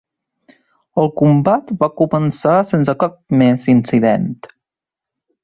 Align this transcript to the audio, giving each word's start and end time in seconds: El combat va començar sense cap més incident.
El 1.01 1.11
combat 1.21 1.69
va 1.83 1.89
començar 2.01 2.55
sense 2.71 2.97
cap 3.05 3.19
més 3.43 3.69
incident. 3.77 4.27